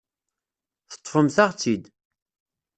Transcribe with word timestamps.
Teṭṭfemt-aɣ-tt-id. 0.91 1.83